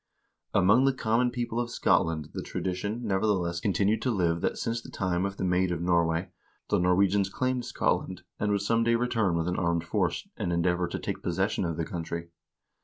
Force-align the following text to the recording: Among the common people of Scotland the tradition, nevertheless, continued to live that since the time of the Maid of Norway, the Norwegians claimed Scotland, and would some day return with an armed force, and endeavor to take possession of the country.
Among 0.55 0.85
the 0.85 0.93
common 0.95 1.29
people 1.29 1.59
of 1.59 1.69
Scotland 1.69 2.29
the 2.33 2.41
tradition, 2.41 3.05
nevertheless, 3.05 3.59
continued 3.59 4.01
to 4.01 4.09
live 4.09 4.41
that 4.41 4.57
since 4.57 4.81
the 4.81 4.89
time 4.89 5.27
of 5.27 5.37
the 5.37 5.43
Maid 5.43 5.71
of 5.71 5.79
Norway, 5.79 6.31
the 6.71 6.79
Norwegians 6.79 7.29
claimed 7.29 7.65
Scotland, 7.65 8.23
and 8.39 8.51
would 8.51 8.61
some 8.61 8.83
day 8.83 8.95
return 8.95 9.35
with 9.35 9.47
an 9.47 9.57
armed 9.59 9.83
force, 9.83 10.27
and 10.37 10.51
endeavor 10.51 10.87
to 10.87 10.97
take 10.97 11.21
possession 11.21 11.65
of 11.65 11.77
the 11.77 11.85
country. 11.85 12.29